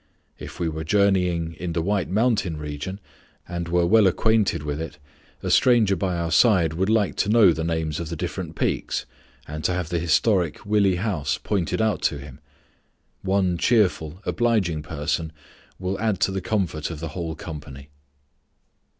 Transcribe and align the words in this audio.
If 0.39 0.59
we 0.59 0.67
were 0.67 0.83
journeying 0.83 1.53
in 1.59 1.73
the 1.73 1.81
White 1.83 2.09
Mountain 2.09 2.57
region 2.57 2.99
and 3.47 3.67
were 3.67 3.85
well 3.85 4.07
acquainted 4.07 4.63
with 4.63 4.81
it, 4.81 4.97
a 5.43 5.51
stranger 5.51 5.95
by 5.95 6.15
our 6.17 6.31
side 6.31 6.73
would 6.73 6.89
like 6.89 7.13
to 7.17 7.29
know 7.29 7.53
the 7.53 7.63
names 7.63 7.99
of 7.99 8.09
the 8.09 8.15
different 8.15 8.55
peaks, 8.55 9.05
and 9.47 9.63
to 9.63 9.71
have 9.73 9.89
the 9.89 9.99
historic 9.99 10.65
Willey 10.65 10.95
House 10.95 11.37
pointed 11.37 11.83
out 11.83 12.01
to 12.01 12.17
him. 12.17 12.39
One 13.21 13.59
cheerful, 13.59 14.23
obliging 14.25 14.81
person 14.81 15.31
will 15.77 15.99
add 15.99 16.19
to 16.21 16.31
the 16.31 16.41
comfort 16.41 16.89
of 16.89 16.99
the 16.99 17.09
whole 17.09 17.35
company. 17.35 17.89